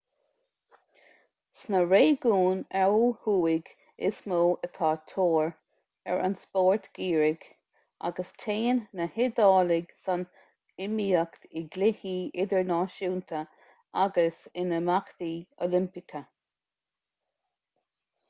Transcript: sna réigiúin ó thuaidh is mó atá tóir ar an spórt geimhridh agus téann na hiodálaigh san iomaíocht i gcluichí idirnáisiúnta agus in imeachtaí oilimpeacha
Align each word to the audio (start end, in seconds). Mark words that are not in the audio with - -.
sna 1.63 1.79
réigiúin 1.87 2.61
ó 2.77 2.87
thuaidh 3.25 3.67
is 4.11 4.21
mó 4.31 4.39
atá 4.67 4.89
tóir 5.11 5.51
ar 6.13 6.21
an 6.29 6.37
spórt 6.45 6.87
geimhridh 6.99 7.45
agus 8.11 8.33
téann 8.45 8.81
na 9.01 9.07
hiodálaigh 9.19 9.93
san 10.07 10.25
iomaíocht 10.87 11.47
i 11.63 11.65
gcluichí 11.77 12.17
idirnáisiúnta 12.45 13.43
agus 14.07 14.41
in 14.65 14.75
imeachtaí 14.81 15.31
oilimpeacha 15.69 16.27